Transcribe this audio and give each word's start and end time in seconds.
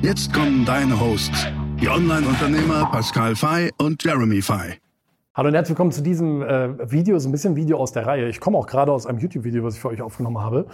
Jetzt 0.00 0.32
kommen 0.32 0.64
deine 0.64 0.98
Hosts, 1.00 1.48
die 1.80 1.88
Online-Unternehmer 1.88 2.88
Pascal 2.92 3.34
Fay 3.34 3.72
und 3.78 4.02
Jeremy 4.04 4.40
Fay. 4.40 4.74
Hallo 5.34 5.48
und 5.48 5.54
herzlich 5.54 5.70
willkommen 5.70 5.90
zu 5.90 6.02
diesem 6.02 6.40
äh, 6.40 6.90
Video, 6.92 7.18
so 7.18 7.28
ein 7.28 7.32
bisschen 7.32 7.56
Video 7.56 7.78
aus 7.78 7.90
der 7.90 8.06
Reihe. 8.06 8.28
Ich 8.28 8.38
komme 8.38 8.56
auch 8.58 8.68
gerade 8.68 8.92
aus 8.92 9.06
einem 9.06 9.18
YouTube-Video, 9.18 9.64
was 9.64 9.74
ich 9.74 9.80
für 9.80 9.88
euch 9.88 10.00
aufgenommen 10.00 10.38
habe. 10.38 10.66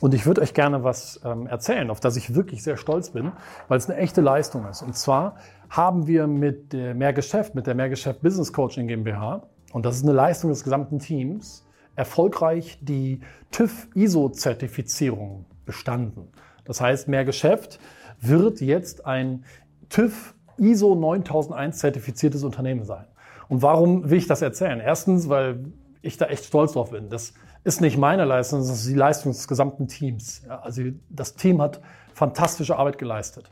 Und 0.00 0.14
ich 0.14 0.24
würde 0.24 0.40
euch 0.40 0.54
gerne 0.54 0.82
was 0.82 1.20
ähm, 1.26 1.46
erzählen, 1.46 1.90
auf 1.90 2.00
das 2.00 2.16
ich 2.16 2.34
wirklich 2.34 2.62
sehr 2.62 2.78
stolz 2.78 3.10
bin, 3.10 3.32
weil 3.68 3.76
es 3.76 3.90
eine 3.90 3.98
echte 3.98 4.22
Leistung 4.22 4.66
ist. 4.66 4.80
Und 4.80 4.96
zwar 4.96 5.36
haben 5.68 6.06
wir 6.06 6.26
mit 6.26 6.72
der 6.72 6.94
Mehrgeschäft, 6.94 7.54
mit 7.54 7.66
der 7.66 7.74
Mehrgeschäft 7.74 8.22
Business 8.22 8.50
Coaching 8.50 8.88
GmbH, 8.88 9.42
und 9.72 9.84
das 9.84 9.96
ist 9.96 10.04
eine 10.04 10.14
Leistung 10.14 10.48
des 10.48 10.64
gesamten 10.64 10.98
Teams, 10.98 11.66
erfolgreich 11.96 12.78
die 12.80 13.20
TÜV 13.50 13.88
ISO-Zertifizierung 13.94 15.44
bestanden. 15.66 16.28
Das 16.64 16.80
heißt, 16.80 17.08
Mehrgeschäft 17.08 17.78
wird 18.20 18.60
jetzt 18.60 19.06
ein 19.06 19.44
TÜV 19.88 20.34
ISO 20.58 20.94
9001 20.94 21.78
zertifiziertes 21.78 22.44
Unternehmen 22.44 22.84
sein. 22.84 23.06
Und 23.48 23.62
warum 23.62 24.10
will 24.10 24.18
ich 24.18 24.26
das 24.26 24.42
erzählen? 24.42 24.80
Erstens, 24.80 25.28
weil 25.28 25.64
ich 26.02 26.16
da 26.16 26.26
echt 26.26 26.44
stolz 26.44 26.72
drauf 26.72 26.90
bin. 26.90 27.08
Das 27.08 27.34
ist 27.64 27.80
nicht 27.80 27.98
meine 27.98 28.24
Leistung, 28.24 28.60
das 28.60 28.70
ist 28.70 28.88
die 28.88 28.94
Leistung 28.94 29.32
des 29.32 29.48
gesamten 29.48 29.88
Teams. 29.88 30.42
Also 30.48 30.82
das 31.08 31.34
Team 31.34 31.60
hat 31.60 31.80
fantastische 32.14 32.76
Arbeit 32.76 32.98
geleistet. 32.98 33.50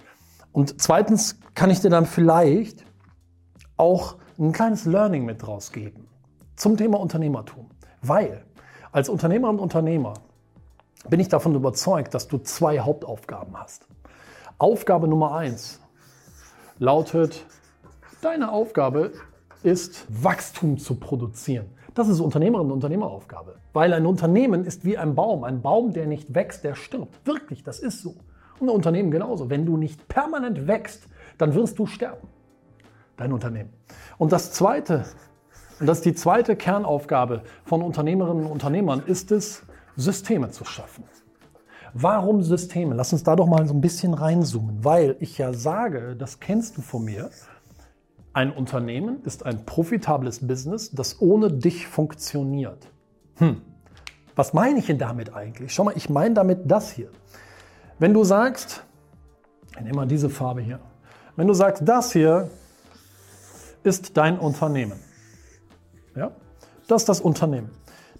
Und 0.52 0.80
zweitens 0.80 1.38
kann 1.54 1.70
ich 1.70 1.80
dir 1.80 1.90
dann 1.90 2.06
vielleicht 2.06 2.84
auch 3.76 4.16
ein 4.38 4.52
kleines 4.52 4.86
Learning 4.86 5.24
mit 5.24 5.46
rausgeben 5.46 6.06
zum 6.56 6.76
Thema 6.76 6.98
Unternehmertum. 7.00 7.70
Weil 8.02 8.44
als 8.92 9.08
Unternehmer 9.08 9.50
und 9.50 9.58
Unternehmer 9.58 10.14
bin 11.08 11.20
ich 11.20 11.28
davon 11.28 11.54
überzeugt, 11.54 12.14
dass 12.14 12.28
du 12.28 12.38
zwei 12.38 12.80
Hauptaufgaben 12.80 13.56
hast. 13.58 13.86
Aufgabe 14.58 15.06
Nummer 15.06 15.36
eins 15.36 15.80
lautet, 16.80 17.44
deine 18.22 18.50
Aufgabe 18.50 19.12
ist, 19.62 20.06
Wachstum 20.08 20.78
zu 20.78 20.96
produzieren. 20.96 21.66
Das 21.94 22.08
ist 22.08 22.18
Unternehmerinnen 22.18 22.70
und 22.70 22.76
Unternehmeraufgabe. 22.76 23.56
Weil 23.72 23.92
ein 23.92 24.04
Unternehmen 24.04 24.64
ist 24.64 24.84
wie 24.84 24.98
ein 24.98 25.14
Baum. 25.14 25.44
Ein 25.44 25.62
Baum, 25.62 25.92
der 25.92 26.06
nicht 26.06 26.34
wächst, 26.34 26.64
der 26.64 26.74
stirbt. 26.74 27.24
Wirklich, 27.24 27.62
das 27.62 27.78
ist 27.78 28.02
so. 28.02 28.16
Und 28.58 28.68
ein 28.68 28.74
Unternehmen 28.74 29.10
genauso. 29.12 29.48
Wenn 29.48 29.64
du 29.64 29.76
nicht 29.76 30.08
permanent 30.08 30.66
wächst, 30.66 31.08
dann 31.38 31.54
wirst 31.54 31.78
du 31.78 31.86
sterben. 31.86 32.26
Dein 33.16 33.32
Unternehmen. 33.32 33.70
Und 34.16 34.32
das 34.32 34.52
Zweite, 34.52 35.04
und 35.78 35.86
das 35.86 35.98
ist 35.98 36.04
die 36.04 36.14
zweite 36.14 36.56
Kernaufgabe 36.56 37.42
von 37.64 37.82
Unternehmerinnen 37.82 38.44
und 38.44 38.50
Unternehmern, 38.50 39.02
ist 39.06 39.30
es, 39.30 39.62
Systeme 39.96 40.50
zu 40.50 40.64
schaffen. 40.64 41.04
Warum 41.94 42.42
Systeme? 42.42 42.94
Lass 42.94 43.12
uns 43.12 43.22
da 43.22 43.36
doch 43.36 43.46
mal 43.46 43.66
so 43.66 43.74
ein 43.74 43.80
bisschen 43.80 44.14
reinzoomen, 44.14 44.84
weil 44.84 45.16
ich 45.20 45.38
ja 45.38 45.52
sage, 45.52 46.16
das 46.16 46.40
kennst 46.40 46.76
du 46.76 46.82
von 46.82 47.04
mir. 47.04 47.30
Ein 48.32 48.52
Unternehmen 48.52 49.22
ist 49.24 49.44
ein 49.46 49.64
profitables 49.64 50.46
Business, 50.46 50.90
das 50.90 51.20
ohne 51.20 51.50
dich 51.50 51.88
funktioniert. 51.88 52.88
Hm. 53.36 53.62
Was 54.36 54.52
meine 54.52 54.78
ich 54.78 54.86
denn 54.86 54.98
damit 54.98 55.34
eigentlich? 55.34 55.72
Schau 55.72 55.84
mal, 55.84 55.94
ich 55.96 56.08
meine 56.08 56.34
damit 56.34 56.70
das 56.70 56.92
hier. 56.92 57.10
Wenn 57.98 58.14
du 58.14 58.22
sagst, 58.22 58.84
ich 59.74 59.80
nehme 59.80 59.96
mal 59.96 60.06
diese 60.06 60.30
Farbe 60.30 60.60
hier. 60.60 60.78
Wenn 61.34 61.48
du 61.48 61.54
sagst, 61.54 61.82
das 61.84 62.12
hier 62.12 62.50
ist 63.82 64.16
dein 64.16 64.38
Unternehmen. 64.38 64.98
Ja? 66.14 66.32
Das 66.86 67.02
ist 67.02 67.08
das 67.08 67.20
Unternehmen. 67.20 67.70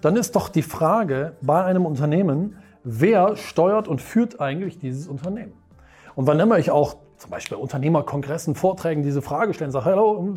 Dann 0.00 0.16
ist 0.16 0.36
doch 0.36 0.48
die 0.48 0.62
Frage 0.62 1.36
bei 1.40 1.64
einem 1.64 1.86
Unternehmen, 1.86 2.56
wer 2.88 3.36
steuert 3.36 3.86
und 3.86 4.00
führt 4.00 4.40
eigentlich 4.40 4.78
dieses 4.78 5.08
Unternehmen? 5.08 5.52
Und 6.14 6.26
wann 6.26 6.40
immer 6.40 6.58
ich 6.58 6.70
auch 6.70 6.96
zum 7.18 7.30
Beispiel 7.30 7.56
bei 7.56 7.62
Unternehmerkongressen, 7.62 8.54
Vorträgen 8.54 9.02
diese 9.02 9.22
Frage 9.22 9.52
stellen, 9.52 9.70
sage, 9.70 9.84
hallo, 9.84 10.36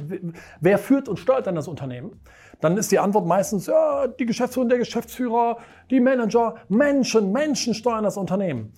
wer 0.60 0.78
führt 0.78 1.08
und 1.08 1.18
steuert 1.18 1.46
denn 1.46 1.56
das 1.56 1.68
Unternehmen? 1.68 2.20
Dann 2.60 2.78
ist 2.78 2.92
die 2.92 3.00
Antwort 3.00 3.26
meistens, 3.26 3.68
ja, 3.68 4.08
die 4.08 4.26
Geschäftsführerin, 4.26 4.70
der 4.70 4.78
Geschäftsführer, 4.80 5.58
die 5.90 6.00
Manager, 6.00 6.56
Menschen, 6.70 7.32
Menschen 7.32 7.74
steuern 7.74 8.04
das 8.04 8.18
Unternehmen. 8.18 8.74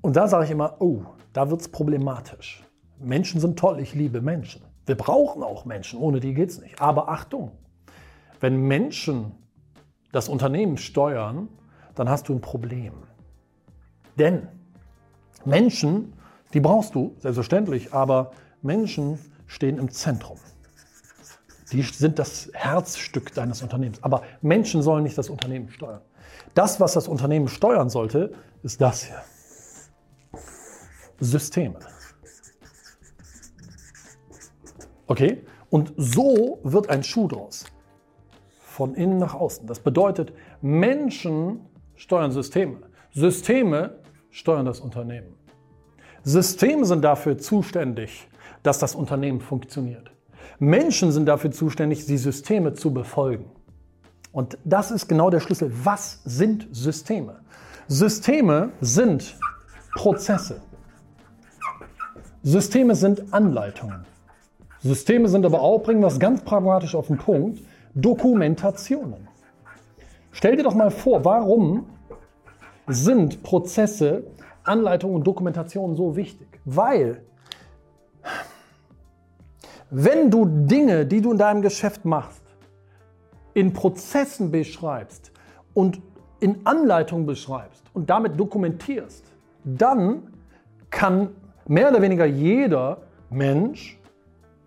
Und 0.00 0.16
da 0.16 0.28
sage 0.28 0.44
ich 0.44 0.50
immer, 0.50 0.76
oh, 0.80 1.02
da 1.32 1.50
wird 1.50 1.60
es 1.60 1.68
problematisch. 1.68 2.64
Menschen 3.00 3.40
sind 3.40 3.58
toll, 3.58 3.80
ich 3.80 3.94
liebe 3.94 4.20
Menschen. 4.20 4.62
Wir 4.86 4.96
brauchen 4.96 5.42
auch 5.42 5.64
Menschen, 5.64 5.98
ohne 6.00 6.20
die 6.20 6.34
geht 6.34 6.50
es 6.50 6.60
nicht. 6.60 6.80
Aber 6.80 7.08
Achtung, 7.08 7.52
wenn 8.40 8.62
Menschen 8.62 9.32
das 10.12 10.28
Unternehmen 10.28 10.76
steuern, 10.76 11.48
dann 11.98 12.08
hast 12.08 12.28
du 12.28 12.34
ein 12.34 12.40
Problem. 12.40 12.92
Denn 14.18 14.48
Menschen, 15.44 16.12
die 16.54 16.60
brauchst 16.60 16.94
du, 16.94 17.14
selbstverständlich, 17.18 17.92
aber 17.92 18.32
Menschen 18.62 19.18
stehen 19.46 19.78
im 19.78 19.90
Zentrum. 19.90 20.38
Die 21.72 21.82
sind 21.82 22.18
das 22.18 22.50
Herzstück 22.54 23.34
deines 23.34 23.62
Unternehmens. 23.62 24.02
Aber 24.02 24.22
Menschen 24.40 24.82
sollen 24.82 25.02
nicht 25.02 25.18
das 25.18 25.28
Unternehmen 25.28 25.70
steuern. 25.70 26.00
Das, 26.54 26.80
was 26.80 26.94
das 26.94 27.08
Unternehmen 27.08 27.48
steuern 27.48 27.90
sollte, 27.90 28.32
ist 28.62 28.80
das 28.80 29.04
hier. 29.04 29.22
Systeme. 31.20 31.78
Okay? 35.06 35.44
Und 35.68 35.92
so 35.96 36.60
wird 36.62 36.88
ein 36.88 37.02
Schuh 37.02 37.28
draus. 37.28 37.64
Von 38.60 38.94
innen 38.94 39.18
nach 39.18 39.34
außen. 39.34 39.66
Das 39.66 39.80
bedeutet, 39.80 40.32
Menschen 40.62 41.67
steuern 41.98 42.32
Systeme. 42.32 42.78
Systeme 43.12 43.98
steuern 44.30 44.64
das 44.64 44.80
Unternehmen. 44.80 45.34
Systeme 46.22 46.84
sind 46.86 47.02
dafür 47.02 47.36
zuständig, 47.38 48.28
dass 48.62 48.78
das 48.78 48.94
Unternehmen 48.94 49.40
funktioniert. 49.40 50.10
Menschen 50.58 51.12
sind 51.12 51.26
dafür 51.26 51.50
zuständig, 51.50 52.06
die 52.06 52.16
Systeme 52.16 52.74
zu 52.74 52.92
befolgen. 52.92 53.50
Und 54.32 54.58
das 54.64 54.90
ist 54.90 55.08
genau 55.08 55.30
der 55.30 55.40
Schlüssel. 55.40 55.72
Was 55.84 56.20
sind 56.24 56.68
Systeme? 56.70 57.40
Systeme 57.86 58.70
sind 58.80 59.36
Prozesse. 59.94 60.60
Systeme 62.42 62.94
sind 62.94 63.32
Anleitungen. 63.32 64.04
Systeme 64.80 65.28
sind 65.28 65.44
aber 65.44 65.60
auch, 65.60 65.82
bringen 65.82 66.00
wir 66.00 66.08
es 66.08 66.20
ganz 66.20 66.42
pragmatisch 66.42 66.94
auf 66.94 67.08
den 67.08 67.18
Punkt, 67.18 67.62
Dokumentationen. 67.94 69.27
Stell 70.38 70.54
dir 70.54 70.62
doch 70.62 70.76
mal 70.76 70.92
vor, 70.92 71.24
warum 71.24 71.86
sind 72.86 73.42
Prozesse, 73.42 74.22
Anleitungen 74.62 75.16
und 75.16 75.26
Dokumentationen 75.26 75.96
so 75.96 76.14
wichtig? 76.14 76.46
Weil, 76.64 77.24
wenn 79.90 80.30
du 80.30 80.44
Dinge, 80.44 81.06
die 81.06 81.20
du 81.20 81.32
in 81.32 81.38
deinem 81.38 81.60
Geschäft 81.60 82.04
machst, 82.04 82.44
in 83.52 83.72
Prozessen 83.72 84.52
beschreibst 84.52 85.32
und 85.74 86.00
in 86.38 86.64
Anleitungen 86.64 87.26
beschreibst 87.26 87.82
und 87.92 88.08
damit 88.08 88.38
dokumentierst, 88.38 89.24
dann 89.64 90.34
kann 90.90 91.30
mehr 91.66 91.90
oder 91.90 92.00
weniger 92.00 92.26
jeder 92.26 92.98
Mensch 93.28 93.97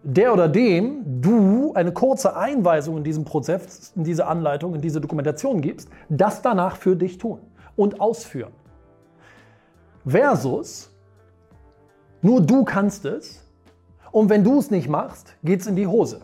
der 0.03 0.33
oder 0.33 0.48
dem 0.48 1.21
du 1.21 1.74
eine 1.74 1.92
kurze 1.92 2.36
Einweisung 2.36 2.98
in 2.98 3.03
diesem 3.03 3.24
Prozess, 3.24 3.94
in 3.95 4.03
diese 4.03 4.27
Anleitung, 4.27 4.75
in 4.75 4.81
diese 4.81 5.00
Dokumentation 5.00 5.62
gibst, 5.62 5.89
das 6.09 6.42
danach 6.42 6.75
für 6.75 6.95
dich 6.95 7.18
tun 7.18 7.39
und 7.75 8.01
ausführen. 8.01 8.51
Versus, 10.06 10.92
nur 12.21 12.42
du 12.42 12.63
kannst 12.63 13.06
es 13.06 13.48
und 14.12 14.30
wenn 14.30 14.44
du 14.44 14.59
es 14.59 14.71
nicht 14.71 14.89
machst, 14.89 15.36
geht 15.44 15.62
es 15.62 15.68
in 15.68 15.75
die 15.75 15.88
Hose. 15.88 16.21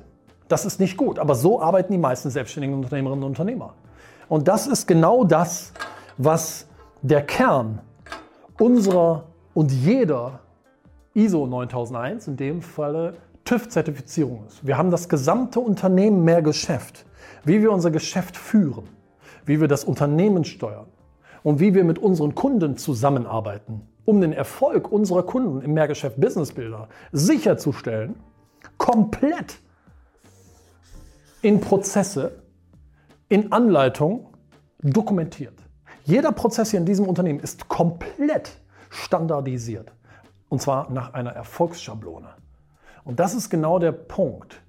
Das 0.47 0.65
ist 0.65 0.79
nicht 0.79 0.97
gut, 0.97 1.19
aber 1.19 1.35
so 1.35 1.61
arbeiten 1.61 1.91
die 1.91 1.99
meisten 1.99 2.29
selbstständigen 2.29 2.75
Unternehmerinnen 2.75 3.23
und 3.23 3.29
Unternehmer. 3.29 3.73
Und 4.29 4.47
das 4.47 4.65
ist 4.65 4.87
genau 4.87 5.23
das, 5.23 5.73
was 6.17 6.67
der 7.01 7.21
Kern 7.21 7.79
unserer 8.59 9.25
und 9.53 9.71
jeder 9.71 10.39
ISO 11.13 11.47
9001, 11.47 12.27
in 12.27 12.37
dem 12.37 12.61
Falle 12.61 13.13
TÜV-Zertifizierung 13.47 14.45
ist. 14.47 14.67
Wir 14.67 14.77
haben 14.77 14.91
das 14.91 15.07
gesamte 15.07 15.59
Unternehmen 15.59 16.23
mehr 16.23 16.41
Geschäft, 16.41 17.05
wie 17.45 17.61
wir 17.61 17.71
unser 17.71 17.91
Geschäft 17.91 18.35
führen, 18.35 18.89
wie 19.45 19.61
wir 19.61 19.69
das 19.69 19.85
Unternehmen 19.85 20.43
steuern, 20.43 20.87
und 21.43 21.61
wie 21.61 21.73
wir 21.73 21.85
mit 21.85 21.97
unseren 21.97 22.35
Kunden 22.35 22.75
zusammenarbeiten, 22.75 23.87
um 24.03 24.19
den 24.19 24.33
Erfolg 24.33 24.91
unserer 24.91 25.23
Kunden 25.23 25.61
im 25.61 25.73
Mehrgeschäft 25.73 26.19
Business 26.19 26.51
Builder 26.51 26.89
sicherzustellen, 27.13 28.15
komplett 28.77 29.59
in 31.41 31.61
Prozesse, 31.61 32.43
in 33.29 33.53
Anleitung 33.53 34.33
dokumentiert. 34.81 35.53
Jeder 36.03 36.33
Prozess 36.33 36.71
hier 36.71 36.81
in 36.81 36.85
diesem 36.85 37.07
Unternehmen 37.07 37.39
ist 37.39 37.69
komplett 37.69 38.59
standardisiert. 38.89 39.93
Und 40.49 40.61
zwar 40.61 40.91
nach 40.91 41.13
einer 41.13 41.31
Erfolgsschablone. 41.31 42.27
Und 43.07 43.21
das 43.21 43.33
ist 43.33 43.49
genau 43.49 43.79
der 43.79 43.93
Punkt. 43.93 44.61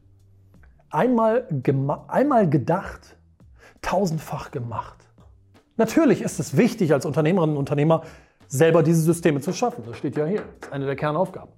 Einmal, 0.91 1.49
einmal 2.07 2.49
gedacht, 2.49 3.17
tausendfach 3.83 4.53
gemacht. 4.53 4.97
Natürlich 5.77 6.23
ist 6.23 6.39
es 6.39 6.57
wichtig, 6.57 6.93
als 6.93 7.05
Unternehmerinnen 7.05 7.57
und 7.57 7.59
Unternehmer 7.59 8.03
selber 8.47 8.85
diese 8.85 9.03
Systeme 9.03 9.41
zu 9.41 9.53
schaffen. 9.53 9.83
Das 9.87 9.99
steht 9.99 10.17
ja 10.17 10.25
hier. 10.25 10.43
Das 10.61 10.69
ist 10.69 10.73
eine 10.73 10.87
der 10.87 10.95
Kernaufgaben. 10.95 11.51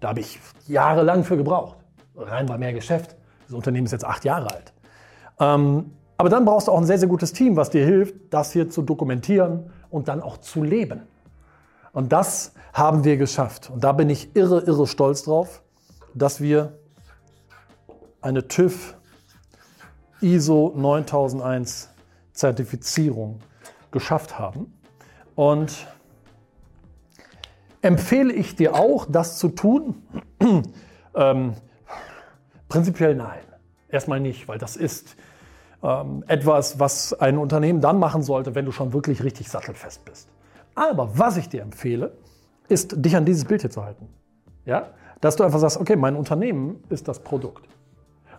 Da 0.00 0.08
habe 0.08 0.20
ich 0.20 0.40
jahrelang 0.66 1.24
für 1.24 1.36
gebraucht. 1.36 1.76
Rein 2.16 2.46
bei 2.46 2.56
mehr 2.56 2.72
Geschäft. 2.72 3.16
Das 3.46 3.54
Unternehmen 3.54 3.84
ist 3.84 3.92
jetzt 3.92 4.06
acht 4.06 4.24
Jahre 4.24 4.50
alt. 4.50 4.72
Ähm, 5.38 5.92
aber 6.16 6.30
dann 6.30 6.46
brauchst 6.46 6.68
du 6.68 6.72
auch 6.72 6.78
ein 6.78 6.86
sehr, 6.86 6.98
sehr 6.98 7.08
gutes 7.08 7.34
Team, 7.34 7.56
was 7.56 7.68
dir 7.68 7.84
hilft, 7.84 8.14
das 8.30 8.50
hier 8.50 8.70
zu 8.70 8.80
dokumentieren 8.80 9.70
und 9.90 10.08
dann 10.08 10.22
auch 10.22 10.38
zu 10.38 10.62
leben. 10.62 11.02
Und 11.92 12.12
das 12.12 12.54
haben 12.72 13.04
wir 13.04 13.18
geschafft. 13.18 13.68
Und 13.70 13.84
da 13.84 13.92
bin 13.92 14.08
ich 14.08 14.34
irre, 14.34 14.60
irre 14.60 14.86
stolz 14.86 15.24
drauf, 15.24 15.60
dass 16.14 16.40
wir 16.40 16.78
eine 18.20 18.48
TÜV 18.48 18.94
ISO 20.20 20.72
9001 20.76 21.90
Zertifizierung 22.32 23.40
geschafft 23.90 24.38
haben. 24.38 24.72
Und 25.34 25.86
empfehle 27.82 28.32
ich 28.32 28.56
dir 28.56 28.74
auch, 28.74 29.06
das 29.08 29.38
zu 29.38 29.48
tun? 29.50 30.02
ähm, 31.14 31.54
prinzipiell 32.68 33.14
nein. 33.14 33.40
Erstmal 33.88 34.20
nicht, 34.20 34.48
weil 34.48 34.58
das 34.58 34.76
ist 34.76 35.16
ähm, 35.82 36.24
etwas, 36.26 36.80
was 36.80 37.12
ein 37.12 37.38
Unternehmen 37.38 37.80
dann 37.80 37.98
machen 37.98 38.22
sollte, 38.22 38.54
wenn 38.54 38.64
du 38.64 38.72
schon 38.72 38.92
wirklich 38.92 39.22
richtig 39.22 39.48
sattelfest 39.48 40.04
bist. 40.04 40.28
Aber 40.74 41.18
was 41.18 41.36
ich 41.36 41.48
dir 41.48 41.62
empfehle, 41.62 42.16
ist, 42.68 42.94
dich 42.96 43.14
an 43.14 43.24
dieses 43.24 43.44
Bild 43.44 43.60
hier 43.60 43.70
zu 43.70 43.84
halten. 43.84 44.08
Ja? 44.64 44.88
Dass 45.20 45.36
du 45.36 45.44
einfach 45.44 45.58
sagst, 45.58 45.80
okay, 45.80 45.96
mein 45.96 46.16
Unternehmen 46.16 46.82
ist 46.88 47.08
das 47.08 47.20
Produkt. 47.20 47.68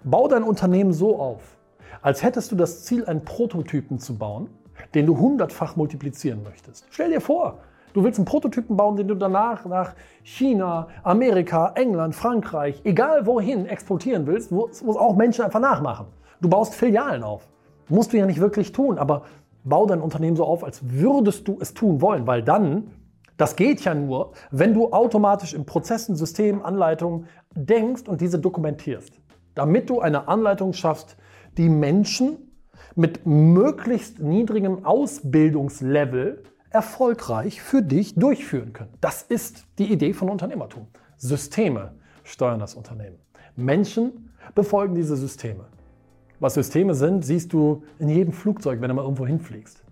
Bau 0.04 0.28
dein 0.28 0.44
Unternehmen 0.44 0.94
so 0.94 1.20
auf, 1.20 1.58
als 2.02 2.22
hättest 2.22 2.52
du 2.52 2.56
das 2.56 2.84
Ziel, 2.84 3.06
einen 3.06 3.26
Prototypen 3.26 4.00
zu 4.00 4.18
bauen, 4.18 4.50
den 4.94 5.06
du 5.06 5.18
hundertfach 5.18 5.76
multiplizieren 5.76 6.44
möchtest. 6.44 6.86
Stell 6.92 7.10
dir 7.10 7.22
vor, 7.22 7.60
du 7.94 8.04
willst 8.04 8.20
einen 8.20 8.26
Prototypen 8.26 8.78
bauen, 8.78 8.98
den 8.98 9.08
du 9.08 9.16
danach 9.16 9.66
nach 9.66 9.96
China, 10.24 10.88
Amerika, 11.04 11.72
England, 11.76 12.14
Frankreich, 12.14 12.82
egal 12.84 13.26
wohin 13.26 13.66
exportieren 13.66 14.28
willst, 14.28 14.52
wo 14.52 14.68
es 14.68 14.84
auch 14.84 15.16
Menschen 15.16 15.44
einfach 15.44 15.60
nachmachen. 15.60 16.08
Du 16.42 16.50
baust 16.50 16.76
Filialen 16.76 17.24
auf. 17.24 17.48
Musst 17.90 18.14
du 18.14 18.18
ja 18.18 18.26
nicht 18.26 18.40
wirklich 18.40 18.72
tun, 18.72 18.98
aber 18.98 19.24
bau 19.64 19.86
dein 19.86 20.02
Unternehmen 20.02 20.36
so 20.36 20.46
auf, 20.46 20.64
als 20.64 20.82
würdest 20.84 21.48
du 21.48 21.58
es 21.60 21.74
tun 21.74 22.02
wollen, 22.02 22.28
weil 22.28 22.44
dann, 22.44 22.92
das 23.38 23.56
geht 23.56 23.84
ja 23.84 23.94
nur, 23.94 24.34
wenn 24.52 24.74
du 24.74 24.92
automatisch 24.92 25.54
in 25.54 25.66
Prozessen, 25.66 26.16
Systemen, 26.16 26.62
Anleitungen 26.62 27.28
denkst 27.56 28.04
und 28.08 28.22
diese 28.22 28.40
dokumentierst 28.40 29.14
damit 29.56 29.90
du 29.90 30.02
eine 30.02 30.28
Anleitung 30.28 30.74
schaffst, 30.74 31.18
die 31.58 31.70
Menschen 31.70 32.38
mit 32.96 33.26
möglichst 33.26 34.20
niedrigem 34.20 34.86
Ausbildungslevel 34.86 36.44
erfolgreich 36.70 37.62
für 37.62 37.82
dich 37.82 38.16
durchführen 38.16 38.74
können. 38.74 38.94
Das 39.02 39.24
ist 39.24 39.66
die 39.80 39.92
Idee 39.92 40.14
von 40.14 40.30
Unternehmertum. 40.30 40.88
Systeme 41.18 41.96
steuern 42.24 42.60
das 42.60 42.76
Unternehmen. 42.76 43.18
Menschen 43.56 44.34
befolgen 44.54 44.94
diese 44.94 45.16
Systeme. 45.16 45.66
Was 46.40 46.56
Systeme 46.56 46.94
sind, 46.94 47.24
siehst 47.24 47.54
du 47.54 47.84
in 47.98 48.10
jedem 48.10 48.34
Flugzeug, 48.34 48.82
wenn 48.82 48.90
du 48.90 48.96
mal 48.96 49.04
irgendwo 49.04 49.26
hinfliegst. 49.26 49.85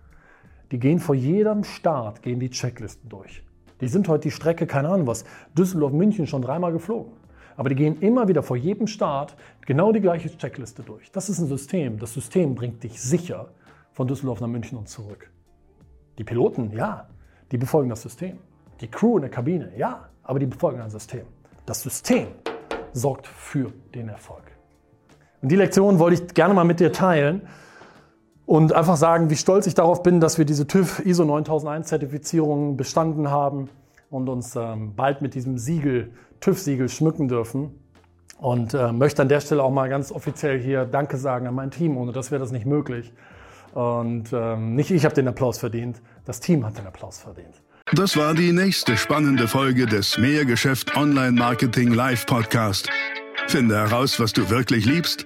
Die 0.74 0.80
gehen 0.80 0.98
vor 0.98 1.14
jedem 1.14 1.64
Start, 1.64 2.24
gehen 2.24 2.40
die 2.40 2.50
Checklisten 2.50 3.08
durch. 3.08 3.44
Die 3.80 3.88
sind 3.88 4.08
heute 4.08 4.24
die 4.24 4.32
Strecke, 4.32 4.66
keine 4.66 4.90
Ahnung 4.90 5.06
was, 5.06 5.24
Düsseldorf-München 5.56 6.26
schon 6.26 6.42
dreimal 6.42 6.74
geflogen. 6.74 7.14
Aber 7.56 7.70
die 7.70 7.76
gehen 7.76 8.02
immer 8.02 8.28
wieder 8.28 8.42
vor 8.42 8.58
jedem 8.58 8.88
Start 8.88 9.36
genau 9.68 9.92
die 9.92 10.02
gleiche 10.02 10.36
Checkliste 10.36 10.82
durch. 10.82 11.12
Das 11.12 11.30
ist 11.30 11.38
ein 11.38 11.46
System. 11.46 12.00
Das 12.00 12.16
System 12.16 12.56
bringt 12.56 12.82
dich 12.82 13.00
sicher 13.00 13.50
von 13.92 14.08
Düsseldorf 14.08 14.42
nach 14.42 14.48
München 14.48 14.76
und 14.76 14.90
zurück. 14.90 15.30
Die 16.18 16.24
Piloten, 16.24 16.72
ja, 16.76 17.08
die 17.52 17.60
befolgen 17.60 17.90
das 17.90 18.02
System. 18.02 18.40
Die 18.82 18.88
Crew 18.88 19.18
in 19.18 19.22
der 19.22 19.30
Kabine, 19.30 19.74
ja, 19.78 20.10
aber 20.24 20.40
die 20.40 20.48
befolgen 20.48 20.82
ein 20.82 20.90
System. 20.90 21.28
Das 21.68 21.84
System 21.84 22.30
sorgt 22.94 23.28
für 23.28 23.72
den 23.94 24.10
Erfolg. 24.10 24.42
Und 25.40 25.52
die 25.52 25.56
Lektion 25.56 26.00
wollte 26.00 26.24
ich 26.24 26.34
gerne 26.34 26.56
mal 26.56 26.64
mit 26.64 26.80
dir 26.80 26.92
teilen 26.92 27.44
und 28.46 28.74
einfach 28.74 28.98
sagen, 28.98 29.30
wie 29.30 29.36
stolz 29.36 29.68
ich 29.68 29.74
darauf 29.74 30.04
bin, 30.04 30.20
dass 30.20 30.38
wir 30.38 30.46
diese 30.46 30.68
TÜV 30.68 31.06
ISO 31.06 31.24
9001 31.24 31.88
Zertifizierung 31.88 32.76
bestanden 32.78 33.30
haben 33.30 33.70
und 34.10 34.28
uns 34.30 34.56
ähm, 34.56 34.96
bald 34.96 35.22
mit 35.22 35.34
diesem 35.34 35.58
Siegel, 35.58 36.12
TÜV-Siegel 36.42 36.90
schmücken 36.90 37.28
dürfen. 37.28 37.80
Und 38.38 38.74
äh, 38.74 38.92
möchte 38.92 39.22
an 39.22 39.30
der 39.30 39.40
Stelle 39.40 39.64
auch 39.64 39.72
mal 39.72 39.88
ganz 39.88 40.12
offiziell 40.12 40.60
hier 40.60 40.86
Danke 40.86 41.18
sagen 41.18 41.48
an 41.48 41.56
mein 41.56 41.72
Team. 41.72 41.96
Ohne 41.96 42.12
das 42.12 42.30
wäre 42.32 42.42
das 42.42 42.52
nicht 42.52 42.66
möglich. 42.66 43.14
Und 43.74 44.34
ähm, 44.34 44.76
nicht 44.76 44.92
ich 44.92 45.06
habe 45.06 45.16
den 45.16 45.28
Applaus 45.28 45.58
verdient, 45.58 46.02
das 46.26 46.40
Team 46.40 46.66
hat 46.66 46.78
den 46.78 46.86
Applaus 46.86 47.20
verdient. 47.20 47.62
Das 47.94 48.18
war 48.18 48.34
die 48.34 48.52
nächste 48.52 48.98
spannende 48.98 49.48
Folge 49.48 49.86
des 49.86 50.18
Mehrgeschäft 50.18 50.96
Online 50.96 51.32
Marketing 51.32 51.94
Live 51.94 52.26
Podcast. 52.26 52.90
Finde 53.48 53.76
heraus, 53.76 54.20
was 54.20 54.34
du 54.34 54.50
wirklich 54.50 54.86
liebst 54.86 55.26